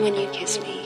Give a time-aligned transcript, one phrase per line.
[0.00, 0.79] when you kiss me.